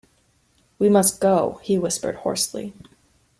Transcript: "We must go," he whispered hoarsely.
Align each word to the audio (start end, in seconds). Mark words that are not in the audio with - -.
"We 0.79 0.89
must 0.89 1.21
go," 1.21 1.59
he 1.61 1.77
whispered 1.77 2.15
hoarsely. 2.15 2.73